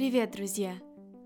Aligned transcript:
Привет, 0.00 0.30
друзья! 0.30 0.76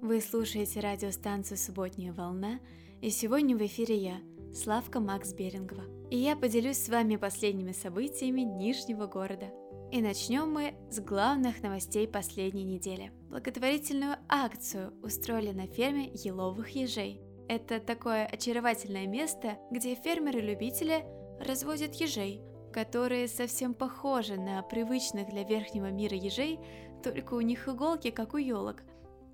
Вы 0.02 0.20
слушаете 0.20 0.80
радиостанцию 0.80 1.58
«Субботняя 1.58 2.12
волна», 2.12 2.58
и 3.00 3.10
сегодня 3.10 3.56
в 3.56 3.64
эфире 3.64 3.96
я, 3.96 4.16
Славка 4.52 4.98
Макс 4.98 5.32
Берингова. 5.32 5.84
И 6.10 6.18
я 6.18 6.34
поделюсь 6.34 6.78
с 6.78 6.88
вами 6.88 7.14
последними 7.14 7.70
событиями 7.70 8.40
Нижнего 8.40 9.06
города. 9.06 9.46
И 9.92 10.02
начнем 10.02 10.52
мы 10.52 10.74
с 10.90 10.98
главных 10.98 11.62
новостей 11.62 12.08
последней 12.08 12.64
недели. 12.64 13.12
Благотворительную 13.28 14.16
акцию 14.28 14.92
устроили 15.04 15.52
на 15.52 15.68
ферме 15.68 16.10
еловых 16.12 16.70
ежей. 16.70 17.20
Это 17.48 17.78
такое 17.78 18.26
очаровательное 18.26 19.06
место, 19.06 19.56
где 19.70 19.94
фермеры-любители 19.94 21.04
разводят 21.38 21.94
ежей, 21.94 22.42
которые 22.72 23.28
совсем 23.28 23.72
похожи 23.72 24.34
на 24.34 24.60
привычных 24.62 25.28
для 25.28 25.44
верхнего 25.44 25.92
мира 25.92 26.16
ежей, 26.16 26.58
только 27.04 27.34
у 27.34 27.40
них 27.42 27.68
иголки, 27.68 28.10
как 28.10 28.34
у 28.34 28.38
елок, 28.38 28.82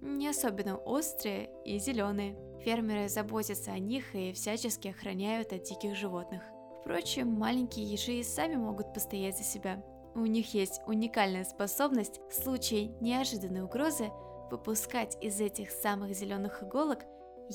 не 0.01 0.29
особенно 0.29 0.77
острые 0.77 1.51
и 1.65 1.79
зеленые. 1.79 2.37
Фермеры 2.65 3.09
заботятся 3.09 3.71
о 3.71 3.79
них 3.79 4.15
и 4.15 4.33
всячески 4.33 4.89
охраняют 4.89 5.53
от 5.53 5.63
диких 5.63 5.95
животных. 5.95 6.43
Впрочем, 6.81 7.33
маленькие 7.33 7.87
ежи 7.87 8.15
и 8.15 8.23
сами 8.23 8.57
могут 8.57 8.93
постоять 8.93 9.39
за 9.39 9.45
себя. 9.45 9.83
У 10.15 10.21
них 10.21 10.53
есть 10.53 10.81
уникальная 10.87 11.45
способность 11.45 12.21
в 12.29 12.35
случае 12.35 12.89
неожиданной 13.01 13.63
угрозы 13.63 14.11
выпускать 14.51 15.17
из 15.23 15.41
этих 15.41 15.71
самых 15.71 16.15
зеленых 16.15 16.63
иголок 16.65 17.05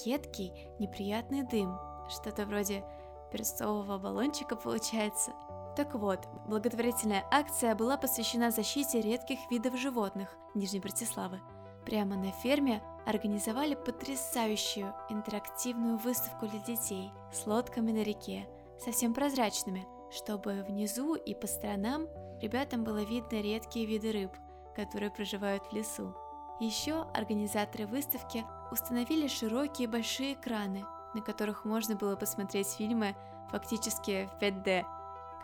едкий 0.05 0.51
неприятный 0.79 1.43
дым, 1.43 1.77
что-то 2.09 2.45
вроде 2.45 2.85
перцового 3.31 3.97
баллончика 3.97 4.55
получается– 4.55 5.33
так 5.75 5.93
вот, 5.95 6.27
благотворительная 6.47 7.25
акция 7.31 7.75
была 7.75 7.97
посвящена 7.97 8.51
защите 8.51 9.01
редких 9.01 9.39
видов 9.51 9.77
животных 9.77 10.29
Нижней 10.53 10.79
Братиславы. 10.79 11.41
Прямо 11.85 12.15
на 12.15 12.31
ферме 12.31 12.81
организовали 13.05 13.75
потрясающую 13.75 14.93
интерактивную 15.09 15.97
выставку 15.97 16.47
для 16.47 16.59
детей 16.59 17.11
с 17.31 17.45
лодками 17.45 17.91
на 17.91 18.03
реке, 18.03 18.47
совсем 18.79 19.13
прозрачными, 19.13 19.85
чтобы 20.11 20.63
внизу 20.67 21.15
и 21.15 21.35
по 21.35 21.45
сторонам 21.45 22.07
ребятам 22.41 22.83
было 22.83 23.03
видно 23.03 23.41
редкие 23.41 23.85
виды 23.85 24.11
рыб, 24.11 24.31
которые 24.75 25.11
проживают 25.11 25.63
в 25.65 25.73
лесу. 25.73 26.15
Еще 26.59 27.05
организаторы 27.13 27.85
выставки 27.85 28.45
установили 28.71 29.27
широкие 29.27 29.87
большие 29.87 30.33
экраны, 30.33 30.85
на 31.13 31.21
которых 31.21 31.65
можно 31.65 31.95
было 31.95 32.15
посмотреть 32.15 32.67
фильмы 32.67 33.15
фактически 33.51 34.29
в 34.33 34.41
5D 34.41 34.85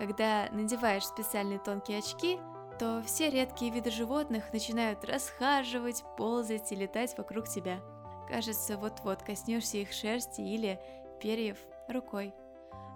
когда 0.01 0.49
надеваешь 0.51 1.05
специальные 1.05 1.59
тонкие 1.59 1.99
очки, 1.99 2.39
то 2.79 3.03
все 3.05 3.29
редкие 3.29 3.71
виды 3.71 3.91
животных 3.91 4.51
начинают 4.51 5.05
расхаживать, 5.05 6.03
ползать 6.17 6.71
и 6.71 6.75
летать 6.75 7.15
вокруг 7.19 7.47
тебя. 7.47 7.81
Кажется, 8.27 8.79
вот-вот 8.79 9.21
коснешься 9.21 9.77
их 9.77 9.91
шерсти 9.91 10.41
или 10.41 10.79
перьев 11.21 11.59
рукой. 11.87 12.33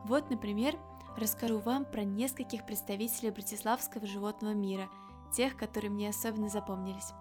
Вот, 0.05 0.31
например, 0.31 0.79
расскажу 1.15 1.59
вам 1.59 1.85
про 1.85 2.03
нескольких 2.03 2.65
представителей 2.65 3.29
братиславского 3.29 4.07
животного 4.07 4.53
мира, 4.53 4.89
тех, 5.31 5.57
которые 5.57 5.91
мне 5.91 6.09
особенно 6.09 6.49
запомнились. 6.49 7.13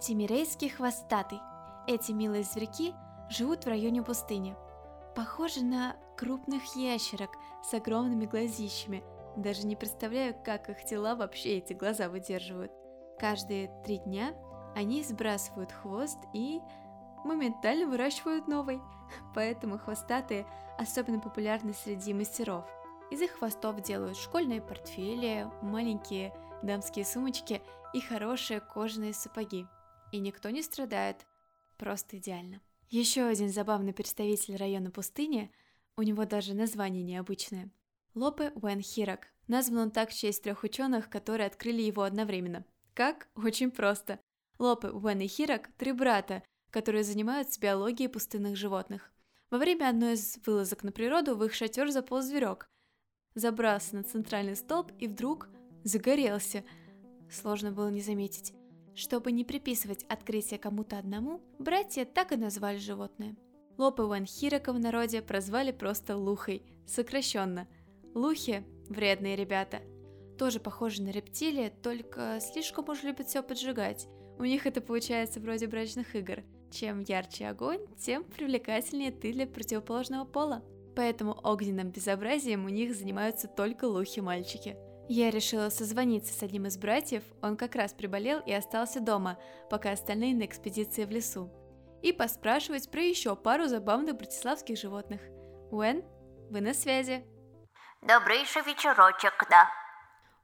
Тимирейский 0.00 0.70
хвостатый. 0.70 1.38
Эти 1.86 2.10
милые 2.10 2.42
зверьки 2.42 2.92
живут 3.30 3.62
в 3.62 3.68
районе 3.68 4.02
пустыни. 4.02 4.56
Похожи 5.14 5.62
на 5.62 5.94
крупных 6.16 6.76
ящерок 6.76 7.30
с 7.62 7.74
огромными 7.74 8.26
глазищами. 8.26 9.02
Даже 9.36 9.66
не 9.66 9.76
представляю, 9.76 10.34
как 10.44 10.68
их 10.70 10.84
тела 10.84 11.14
вообще 11.16 11.58
эти 11.58 11.72
глаза 11.72 12.08
выдерживают. 12.08 12.72
Каждые 13.18 13.70
три 13.84 13.98
дня 13.98 14.34
они 14.74 15.02
сбрасывают 15.02 15.72
хвост 15.72 16.18
и 16.32 16.60
моментально 17.24 17.86
выращивают 17.86 18.48
новый. 18.48 18.80
Поэтому 19.34 19.78
хвостатые 19.78 20.46
особенно 20.78 21.20
популярны 21.20 21.72
среди 21.72 22.12
мастеров. 22.14 22.64
Из 23.10 23.20
их 23.20 23.32
хвостов 23.32 23.80
делают 23.82 24.16
школьные 24.16 24.60
портфели, 24.60 25.48
маленькие 25.62 26.34
дамские 26.62 27.04
сумочки 27.04 27.62
и 27.92 28.00
хорошие 28.00 28.60
кожаные 28.60 29.12
сапоги. 29.14 29.66
И 30.12 30.18
никто 30.18 30.50
не 30.50 30.62
страдает. 30.62 31.26
Просто 31.76 32.18
идеально. 32.18 32.60
Еще 32.88 33.22
один 33.24 33.50
забавный 33.50 33.92
представитель 33.92 34.56
района 34.56 34.90
пустыни– 34.90 35.52
у 35.96 36.02
него 36.02 36.24
даже 36.24 36.54
название 36.54 37.02
необычное. 37.02 37.70
Лопе 38.14 38.52
Уэн 38.54 38.80
Хирак. 38.80 39.28
Назван 39.46 39.78
он 39.78 39.90
так 39.90 40.10
в 40.10 40.18
честь 40.18 40.42
трех 40.42 40.62
ученых, 40.64 41.10
которые 41.10 41.46
открыли 41.46 41.82
его 41.82 42.02
одновременно. 42.02 42.64
Как? 42.94 43.28
Очень 43.34 43.70
просто. 43.70 44.18
Лопе, 44.58 44.88
Уэн 44.88 45.20
и 45.20 45.26
Хирак– 45.26 45.70
три 45.78 45.92
брата, 45.92 46.42
которые 46.70 47.04
занимаются 47.04 47.60
биологией 47.60 48.08
пустынных 48.08 48.56
животных. 48.56 49.12
Во 49.50 49.58
время 49.58 49.88
одной 49.88 50.14
из 50.14 50.38
вылазок 50.44 50.82
на 50.82 50.92
природу 50.92 51.36
в 51.36 51.44
их 51.44 51.54
шатер 51.54 51.90
заполз 51.90 52.26
зверек. 52.26 52.68
Забрался 53.34 53.96
на 53.96 54.02
центральный 54.04 54.56
столб 54.56 54.92
и 54.98 55.06
вдруг 55.06 55.48
загорелся. 55.82 56.64
Сложно 57.30 57.72
было 57.72 57.90
не 57.90 58.00
заметить. 58.00 58.54
Чтобы 58.94 59.32
не 59.32 59.44
приписывать 59.44 60.04
открытие 60.04 60.58
кому-то 60.58 60.98
одному, 60.98 61.40
братья 61.58 62.04
так 62.04 62.32
и 62.32 62.36
назвали 62.36 62.78
животное. 62.78 63.36
Лопе 63.76 64.24
Хирака 64.24 64.72
в 64.72 64.78
народе 64.78 65.20
прозвали 65.20 65.72
просто 65.72 66.16
Лухой, 66.16 66.62
сокращенно. 66.86 67.66
Лухи– 68.14 68.64
вредные 68.88 69.34
ребята. 69.34 69.80
Тоже 70.38 70.60
похожи 70.60 71.02
на 71.02 71.10
рептилии, 71.10 71.72
только 71.82 72.38
слишком 72.40 72.88
уж 72.88 73.02
любят 73.02 73.26
все 73.26 73.42
поджигать. 73.42 74.06
У 74.38 74.44
них 74.44 74.66
это 74.66 74.80
получается 74.80 75.40
вроде 75.40 75.66
брачных 75.66 76.14
игр. 76.14 76.44
Чем 76.70 77.00
ярче 77.00 77.48
огонь, 77.48 77.80
тем 77.98 78.22
привлекательнее 78.22 79.10
ты 79.10 79.32
для 79.32 79.46
противоположного 79.46 80.24
пола. 80.24 80.62
Поэтому 80.94 81.36
огненным 81.42 81.90
безобразием 81.90 82.66
у 82.66 82.68
них 82.68 82.94
занимаются 82.94 83.48
только 83.48 83.86
лухи-мальчики. 83.86 84.76
Я 85.08 85.30
решила 85.30 85.68
созвониться 85.68 86.32
с 86.32 86.42
одним 86.44 86.66
из 86.66 86.78
братьев, 86.78 87.24
он 87.42 87.56
как 87.56 87.74
раз 87.74 87.92
приболел 87.92 88.40
и 88.40 88.52
остался 88.52 89.00
дома, 89.00 89.36
пока 89.68 89.90
остальные 89.90 90.34
на 90.36 90.46
экспедиции 90.46 91.04
в 91.04 91.10
лесу 91.10 91.50
и 92.04 92.12
поспрашивать 92.12 92.90
про 92.90 93.00
еще 93.00 93.34
пару 93.34 93.66
забавных 93.66 94.16
братиславских 94.16 94.78
животных. 94.78 95.22
Уэн, 95.70 96.04
вы 96.50 96.60
на 96.60 96.74
связи. 96.74 97.24
Добрейший 98.02 98.60
вечерочек, 98.60 99.32
да. 99.48 99.70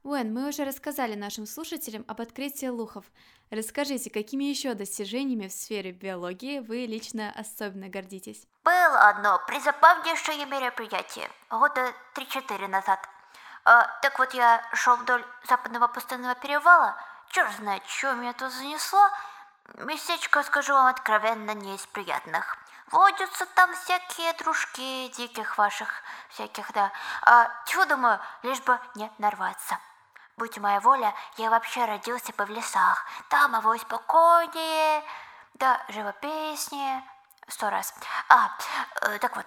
Уэн, 0.01 0.33
мы 0.33 0.49
уже 0.49 0.65
рассказали 0.65 1.13
нашим 1.13 1.45
слушателям 1.45 2.03
об 2.07 2.19
открытии 2.19 2.65
лухов. 2.65 3.05
Расскажите, 3.51 4.09
какими 4.09 4.45
еще 4.45 4.73
достижениями 4.73 5.49
в 5.49 5.53
сфере 5.53 5.91
биологии 5.91 6.61
вы 6.61 6.87
лично 6.87 7.31
особенно 7.37 7.89
гордитесь? 7.89 8.47
Было 8.63 9.09
одно 9.09 9.39
призабавнейшее 9.45 10.47
мероприятие, 10.47 11.29
года 11.51 11.93
3-4 12.15 12.67
назад. 12.69 13.07
А, 13.65 13.85
так 14.01 14.17
вот, 14.17 14.33
я 14.33 14.63
шел 14.73 14.95
вдоль 14.95 15.23
западного 15.47 15.87
пустынного 15.87 16.33
перевала, 16.33 16.97
черт 17.29 17.53
знает, 17.57 17.83
что 17.85 18.15
меня 18.15 18.33
тут 18.33 18.51
занесло, 18.51 19.07
Местечко, 19.75 20.43
скажу 20.43 20.73
вам 20.73 20.87
откровенно, 20.87 21.51
не 21.51 21.75
из 21.75 21.85
приятных. 21.87 22.57
Водятся 22.91 23.45
там 23.45 23.73
всякие 23.73 24.33
дружки 24.33 25.07
диких 25.15 25.57
ваших, 25.57 26.03
всяких, 26.29 26.71
да. 26.73 26.91
А, 27.21 27.49
чего 27.65 27.85
думаю, 27.85 28.19
лишь 28.43 28.59
бы 28.61 28.77
не 28.95 29.09
нарваться. 29.17 29.79
Будь 30.35 30.57
моя 30.57 30.81
воля, 30.81 31.13
я 31.37 31.49
вообще 31.49 31.85
родился 31.85 32.33
бы 32.33 32.45
в 32.45 32.49
лесах. 32.49 33.05
Там 33.29 33.55
его 33.55 33.77
спокойнее, 33.77 35.03
да 35.53 35.81
живописнее. 35.87 37.03
Сто 37.47 37.69
раз. 37.69 37.93
А, 38.27 38.51
э, 39.01 39.19
так 39.19 39.35
вот, 39.35 39.45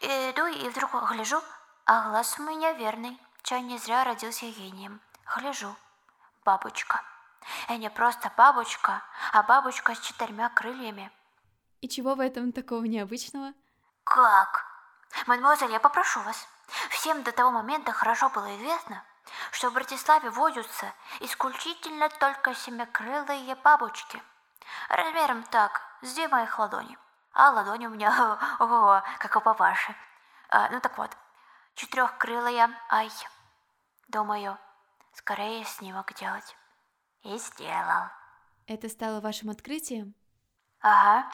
иду 0.00 0.46
и 0.46 0.68
вдруг 0.70 0.92
гляжу, 1.10 1.42
а 1.84 2.08
глаз 2.08 2.38
у 2.38 2.42
меня 2.42 2.72
верный. 2.72 3.20
Чай 3.42 3.60
не 3.60 3.78
зря 3.78 4.04
родился 4.04 4.46
гением. 4.46 5.00
Гляжу, 5.36 5.76
бабочка. 6.44 7.02
И 7.68 7.78
не 7.78 7.90
просто 7.90 8.32
бабочка, 8.36 9.02
а 9.32 9.42
бабочка 9.42 9.94
с 9.94 10.00
четырьмя 10.00 10.48
крыльями. 10.50 11.10
И 11.80 11.88
чего 11.88 12.14
в 12.14 12.20
этом 12.20 12.52
такого 12.52 12.84
необычного? 12.84 13.52
Как? 14.04 14.64
Мадемуазель, 15.26 15.72
я 15.72 15.80
попрошу 15.80 16.20
вас. 16.20 16.48
Всем 16.90 17.22
до 17.22 17.32
того 17.32 17.50
момента 17.50 17.92
хорошо 17.92 18.28
было 18.30 18.56
известно, 18.56 19.04
что 19.52 19.70
в 19.70 19.74
Братиславе 19.74 20.30
водятся 20.30 20.92
исключительно 21.20 22.08
только 22.08 22.54
семикрылые 22.54 23.54
бабочки. 23.56 24.22
Размером 24.88 25.42
так, 25.44 25.82
с 26.02 26.14
две 26.14 26.28
моих 26.28 26.58
ладони. 26.58 26.98
А 27.32 27.50
ладони 27.50 27.86
у 27.86 27.90
меня, 27.90 28.38
ого, 28.58 29.02
как 29.18 29.36
у 29.36 29.40
папаши. 29.40 29.94
А, 30.48 30.68
ну 30.70 30.80
так 30.80 30.96
вот, 30.98 31.10
четырехкрылая, 31.74 32.70
ай. 32.90 33.10
Думаю, 34.08 34.58
скорее 35.12 35.64
снимок 35.64 36.14
делать. 36.14 36.56
И 37.26 37.38
сделал. 37.38 38.04
Это 38.68 38.88
стало 38.88 39.20
вашим 39.20 39.50
открытием? 39.50 40.14
Ага. 40.80 41.28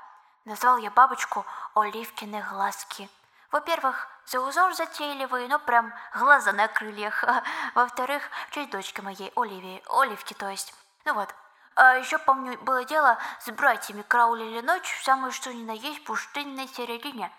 Назвал 0.47 0.79
я 0.79 0.91
бабочку 0.91 1.45
Оливкины 1.75 2.43
глазки. 2.43 3.11
Во-первых, 3.51 4.09
за 4.25 4.41
узор 4.41 4.75
затейливый, 4.75 5.49
но 5.49 5.59
прям 5.59 5.93
глаза 6.15 6.53
на 6.53 6.67
крыльях. 6.69 7.23
Во-вторых, 7.75 8.23
в 8.49 8.55
честь 8.55 8.71
дочки 8.71 9.03
моей 9.03 9.31
Оливии, 9.37 9.83
Оливки, 9.91 10.33
то 10.33 10.49
есть. 10.49 10.75
Ну 11.05 11.13
вот, 11.13 11.29
А 11.75 11.97
еще 11.97 12.17
помню, 12.17 12.59
было 12.63 12.87
дело 12.87 13.19
с 13.41 13.51
братьями 13.51 14.01
караулили 14.01 14.63
ночь 14.63 14.99
в 14.99 15.05
самую 15.05 15.31
что 15.31 15.53
ни 15.53 15.63
на 15.63 15.73
есть 15.73 16.05
пустынной 16.05 16.69
середине. 16.69 17.31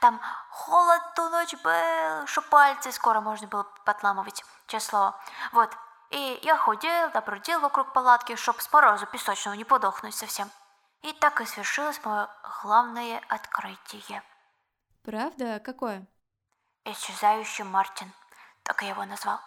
Там 0.00 0.20
холод 0.50 1.02
ту 1.14 1.28
ночь 1.28 1.54
был, 1.62 2.26
что 2.26 2.42
пальцы 2.42 2.90
скоро 2.90 3.20
можно 3.20 3.46
было 3.46 3.62
подламывать, 3.84 4.44
честное 4.66 4.90
слово. 4.90 5.20
Вот, 5.52 5.70
и 6.10 6.40
я 6.42 6.56
ходил, 6.56 7.10
добрудил 7.10 7.60
вокруг 7.60 7.92
палатки, 7.92 8.36
чтоб 8.36 8.60
с 8.60 8.72
морозу 8.72 9.06
песочного 9.06 9.54
не 9.54 9.64
подохнуть 9.64 10.14
совсем. 10.14 10.50
И 11.02 11.12
так 11.14 11.40
и 11.40 11.46
свершилось 11.46 12.04
мое 12.04 12.28
главное 12.62 13.22
открытие. 13.28 14.22
Правда? 15.04 15.60
Какое? 15.60 16.06
Исчезающий 16.84 17.64
Мартин, 17.64 18.12
так 18.62 18.82
я 18.82 18.90
его 18.90 19.04
назвал. 19.04 19.40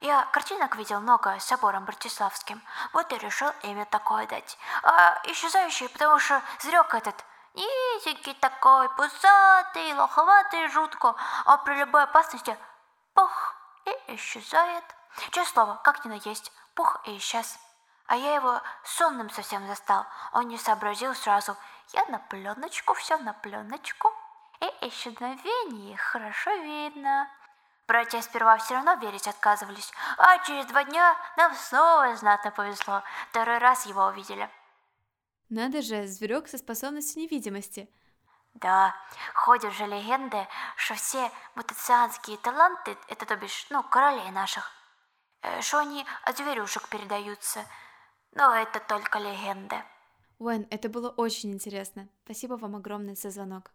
Я 0.00 0.24
картинок 0.26 0.76
видел 0.76 1.00
много 1.00 1.38
с 1.38 1.44
собором 1.44 1.84
Братиславским, 1.84 2.62
вот 2.92 3.12
и 3.12 3.18
решил 3.18 3.50
имя 3.62 3.84
такое 3.86 4.26
дать. 4.26 4.58
А 4.82 5.20
исчезающий, 5.24 5.88
потому 5.88 6.18
что 6.18 6.40
зрек 6.60 6.94
этот 6.94 7.24
низенький 7.54 8.34
такой, 8.34 8.88
пузатый, 8.90 9.92
лоховатый, 9.94 10.68
жутко, 10.68 11.14
а 11.46 11.56
при 11.58 11.74
любой 11.74 12.04
опасности 12.04 12.56
пух 13.14 13.54
и 13.86 14.14
исчезает. 14.14 14.84
Честное 15.30 15.44
слово, 15.44 15.80
как 15.84 16.04
ни 16.04 16.08
наесть, 16.08 16.52
пух 16.74 17.00
и 17.04 17.16
исчез. 17.16 17.58
А 18.06 18.16
я 18.16 18.34
его 18.34 18.60
сонным 18.84 19.28
совсем 19.30 19.66
застал, 19.66 20.06
он 20.32 20.48
не 20.48 20.56
сообразил 20.56 21.14
сразу. 21.14 21.56
Я 21.92 22.04
на 22.06 22.18
пленочку, 22.18 22.94
все 22.94 23.18
на 23.18 23.32
пленочку. 23.34 24.12
И 24.60 24.88
исчезновение 24.88 25.96
хорошо 25.96 26.50
видно. 26.50 27.28
Братья 27.86 28.20
сперва 28.20 28.58
все 28.58 28.74
равно 28.74 28.94
верить 28.94 29.26
отказывались, 29.26 29.92
а 30.18 30.38
через 30.44 30.66
два 30.66 30.84
дня 30.84 31.16
нам 31.36 31.54
снова 31.54 32.14
знатно 32.16 32.50
повезло. 32.50 33.02
Второй 33.30 33.58
раз 33.58 33.86
его 33.86 34.06
увидели. 34.06 34.50
Надо 35.48 35.80
же, 35.80 36.06
зверек 36.06 36.48
со 36.48 36.58
способностью 36.58 37.22
невидимости. 37.22 37.88
Да, 38.54 38.94
ходят 39.34 39.72
же 39.72 39.86
легенды, 39.86 40.46
что 40.76 40.94
все 40.94 41.30
мутацианские 41.54 42.36
таланты, 42.38 42.98
это 43.08 43.24
то 43.24 43.36
бишь, 43.36 43.66
ну, 43.70 43.82
королей 43.82 44.30
наших, 44.30 44.70
что 45.60 45.78
они 45.78 46.04
от 46.24 46.36
зверюшек 46.36 46.88
передаются. 46.88 47.64
Но 48.32 48.54
это 48.54 48.80
только 48.80 49.18
легенды. 49.18 49.76
Уэн, 50.38 50.66
это 50.70 50.88
было 50.88 51.08
очень 51.10 51.52
интересно. 51.52 52.08
Спасибо 52.24 52.54
вам 52.54 52.76
огромное 52.76 53.14
за 53.14 53.30
звонок. 53.30 53.72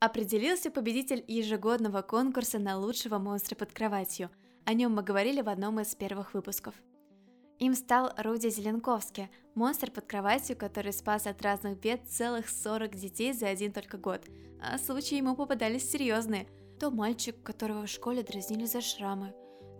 Определился 0.00 0.70
победитель 0.70 1.24
ежегодного 1.26 2.02
конкурса 2.02 2.60
на 2.60 2.78
лучшего 2.78 3.18
монстра 3.18 3.56
под 3.56 3.72
кроватью. 3.72 4.30
О 4.64 4.72
нем 4.72 4.94
мы 4.94 5.02
говорили 5.02 5.40
в 5.40 5.48
одном 5.48 5.80
из 5.80 5.94
первых 5.96 6.34
выпусков. 6.34 6.74
Им 7.58 7.74
стал 7.74 8.12
Руди 8.16 8.48
Зеленковский, 8.48 9.28
монстр 9.56 9.90
под 9.90 10.06
кроватью, 10.06 10.56
который 10.56 10.92
спас 10.92 11.26
от 11.26 11.42
разных 11.42 11.80
бед 11.80 12.08
целых 12.08 12.48
40 12.48 12.94
детей 12.94 13.32
за 13.32 13.48
один 13.48 13.72
только 13.72 13.98
год. 13.98 14.24
А 14.62 14.78
случаи 14.78 15.16
ему 15.16 15.34
попадались 15.34 15.90
серьезные. 15.90 16.46
То 16.78 16.90
мальчик, 16.90 17.42
которого 17.42 17.86
в 17.86 17.90
школе 17.90 18.22
дразнили 18.22 18.64
за 18.64 18.80
шрамы, 18.80 19.34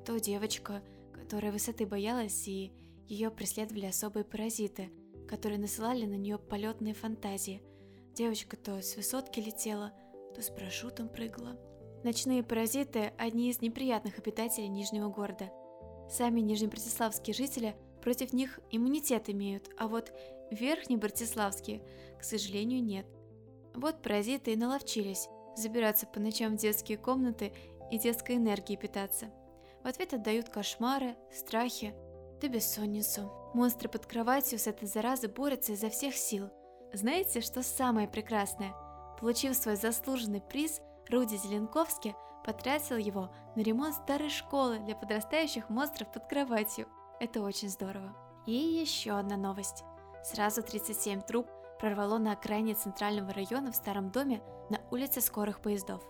то 0.04 0.18
девочка, 0.18 0.82
которая 1.12 1.52
высоты 1.52 1.86
боялась 1.86 2.48
и 2.48 2.72
ее 3.06 3.30
преследовали 3.30 3.86
особые 3.86 4.24
паразиты, 4.24 4.90
которые 5.28 5.60
насылали 5.60 6.06
на 6.06 6.16
нее 6.16 6.38
полетные 6.38 6.94
фантазии. 6.94 7.62
Девочка 8.14 8.56
то 8.56 8.82
с 8.82 8.96
высотки 8.96 9.38
летела, 9.38 9.92
то 10.34 10.42
с 10.42 10.50
парашютом 10.50 11.08
прыгала. 11.08 11.56
Ночные 12.02 12.42
паразиты– 12.42 13.12
одни 13.18 13.50
из 13.50 13.60
неприятных 13.60 14.18
обитателей 14.18 14.68
Нижнего 14.68 15.08
города. 15.08 15.50
Сами 16.10 16.40
нижнебратиславские 16.40 17.34
жители 17.34 17.76
против 18.02 18.32
них 18.32 18.58
иммунитет 18.70 19.30
имеют, 19.30 19.68
а 19.76 19.86
вот 19.86 20.12
верхние 20.50 20.98
братиславские, 20.98 21.82
к 22.18 22.24
сожалению, 22.24 22.82
нет. 22.82 23.06
Вот 23.74 24.02
паразиты 24.02 24.52
и 24.52 24.56
наловчились 24.56 25.28
забираться 25.58 26.06
по 26.06 26.20
ночам 26.20 26.56
в 26.56 26.60
детские 26.60 26.98
комнаты 26.98 27.52
и 27.90 27.98
детской 27.98 28.36
энергией 28.36 28.78
питаться. 28.78 29.26
В 29.82 29.86
ответ 29.86 30.14
отдают 30.14 30.48
кошмары, 30.48 31.16
страхи, 31.32 31.94
да 32.40 32.48
бессонницу. 32.48 33.32
Монстры 33.54 33.88
под 33.88 34.06
кроватью 34.06 34.58
с 34.58 34.66
этой 34.66 34.86
заразой 34.86 35.30
борются 35.30 35.72
изо 35.72 35.88
всех 35.88 36.14
сил. 36.14 36.50
Знаете, 36.92 37.40
что 37.40 37.62
самое 37.62 38.08
прекрасное– 38.08 38.72
Получив 39.18 39.56
свой 39.56 39.76
заслуженный 39.76 40.40
приз, 40.40 40.80
Руди 41.10 41.36
Зеленковский 41.36 42.14
потратил 42.44 42.96
его 42.96 43.30
на 43.56 43.62
ремонт 43.62 43.94
старой 43.94 44.30
школы 44.30 44.78
для 44.78 44.94
подрастающих 44.94 45.68
монстров 45.70 46.12
под 46.12 46.26
кроватью. 46.28 46.86
Это 47.18 47.42
очень 47.42 47.68
здорово. 47.68 48.14
И 48.46 48.52
еще 48.52 49.18
одна 49.18 49.36
новость. 49.36 49.82
Сразу 50.22 50.62
37 50.62 51.22
труб 51.22 51.48
прорвало 51.80 52.18
на 52.18 52.32
окраине 52.32 52.74
центрального 52.74 53.32
района 53.32 53.72
в 53.72 53.76
старом 53.76 54.10
доме 54.10 54.40
на 54.70 54.77
улице 54.90 55.20
скорых 55.20 55.60
поездов. 55.60 56.02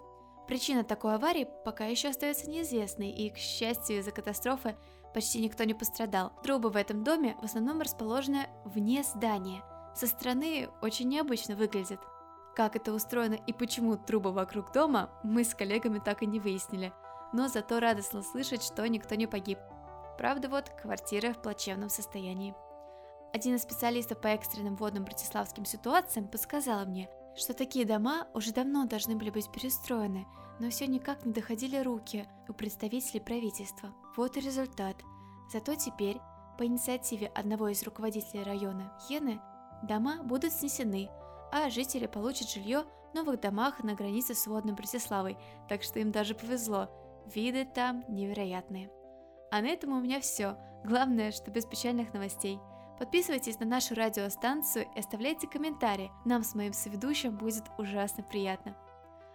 Причина 0.46 0.82
такой 0.82 1.14
аварии 1.14 1.48
пока 1.64 1.84
еще 1.84 2.08
остается 2.08 2.48
неизвестной, 2.48 3.10
и, 3.10 3.30
к 3.30 3.36
счастью, 3.36 3.98
из-за 3.98 4.12
катастрофы 4.12 4.76
почти 5.12 5.40
никто 5.40 5.64
не 5.64 5.75
пострадал. 5.75 6.32
Трубы 6.42 6.70
в 6.70 6.76
этом 6.76 7.04
доме 7.04 7.36
в 7.42 7.44
основном 7.44 7.80
расположены 7.80 8.48
вне 8.64 9.02
здания. 9.02 9.62
Со 9.94 10.06
стороны 10.06 10.69
очень 10.80 11.08
необычно 11.08 11.54
выглядит. 11.54 12.00
Как 12.56 12.76
это 12.76 12.92
устроено 12.92 13.34
и 13.34 13.52
почему 13.52 13.96
трубы 13.96 14.32
вокруг 14.32 14.72
дома, 14.72 15.10
мы 15.22 15.44
с 15.44 15.54
коллегами 15.54 15.98
так 15.98 16.22
и 16.22 16.26
не 16.26 16.40
выяснили, 16.40 16.92
но 17.32 17.48
зато 17.48 17.78
радостно 17.78 18.22
слышать, 18.22 18.62
что 18.62 18.88
никто 18.88 19.14
не 19.14 19.26
погиб. 19.26 19.58
Правда 20.16 20.48
вот, 20.48 20.70
квартира 20.70 21.32
в 21.32 21.42
плачевном 21.42 21.90
состоянии. 21.90 22.54
Один 23.32 23.54
из 23.54 23.62
специалистов 23.62 24.20
по 24.20 24.28
экстренным 24.28 24.76
водным 24.76 25.04
братиславским 25.04 25.64
ситуациям 25.64 26.26
подсказал 26.26 26.86
мне, 26.86 27.10
что 27.38 27.55
такие 27.55 27.85
дома 27.85 28.26
уже 28.35 28.52
давно 28.52 28.85
должны 28.87 29.17
были 29.17 29.31
быть 29.31 29.50
перестроены, 29.50 30.26
но 30.61 30.70
все 30.70 30.87
никак 30.87 31.25
не 31.25 31.32
доходили 31.32 31.79
руки 31.79 32.26
у 32.49 32.52
представителей 32.52 33.20
правительства. 33.20 33.94
Вот 34.17 34.37
и 34.37 34.40
результат. 34.40 34.96
Зато 35.52 35.75
теперь, 35.76 36.19
по 36.58 36.67
инициативе 36.67 37.29
одного 37.29 37.69
из 37.69 37.82
руководителей 37.85 38.43
района 38.43 38.93
Йены, 39.08 39.40
дома 39.82 40.23
будут 40.23 40.52
снесены, 40.52 41.08
а 41.52 41.70
жители 41.70 42.06
получат 42.06 42.50
жилье 42.50 42.85
в 43.11 43.14
новых 43.14 43.41
домах 43.41 43.82
на 43.82 43.94
границе 43.94 44.34
с 44.34 44.46
водным 44.46 44.75
Братиславой, 44.75 45.38
так 45.69 45.82
что 45.82 46.00
им 46.00 46.11
даже 46.11 46.34
повезло. 46.34 46.91
Виды 47.34 47.65
там 47.65 48.05
невероятные. 48.08 48.91
А 49.51 49.62
на 49.62 49.69
этом 49.69 49.93
у 49.93 50.01
меня 50.01 50.20
все. 50.20 50.56
Главное, 50.84 51.32
что 51.32 51.51
без 51.51 51.65
печальных 51.65 52.12
новостей. 52.12 52.58
Подписывайтесь 52.98 53.60
на 53.60 53.67
нашу 53.67 53.94
радиостанцию 53.94 54.86
и 54.94 54.98
оставляйте 54.98 55.46
комментарии. 55.46 56.10
Нам 56.24 56.43
с 56.43 56.55
моим 56.55 56.72
соведущим 56.72 57.36
будет 57.36 57.64
ужасно 57.78 58.24
приятно. 58.24 58.76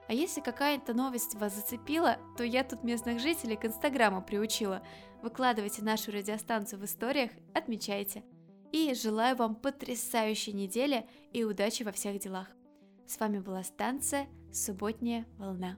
А 0.10 0.13
если 0.13 0.41
какая-то 0.41 0.93
новость 0.93 1.36
вас 1.36 1.55
зацепила, 1.55 2.17
то 2.38 2.43
я 2.43 2.65
тут 2.65 2.84
местных 2.84 3.22
жителей 3.22 3.55
к 3.55 3.63
инстаграму 3.63 4.22
приучила. 4.22 4.84
Выкладывайте 5.22 5.82
нашу 5.82 6.12
радиостанцию 6.12 6.82
в 6.82 6.86
историях, 6.86 7.32
отмечайте 7.53 8.24
и 8.74 8.93
желаю 8.96 9.38
вам 9.38 9.55
потрясающей 9.55 10.51
недели 10.51 11.08
и 11.32 11.46
удачи 11.46 11.84
во 11.84 11.93
всех 11.93 12.20
делах. 12.20 12.50
С 13.08 13.20
вами 13.20 13.39
была 13.39 13.63
станция 13.63 14.27
«Субботняя 14.51 15.25
волна». 15.38 15.77